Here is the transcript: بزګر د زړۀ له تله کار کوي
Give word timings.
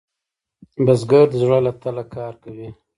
بزګر 0.85 1.25
د 1.31 1.35
زړۀ 1.41 1.59
له 1.65 1.71
تله 1.81 2.03
کار 2.13 2.33
کوي 2.43 2.69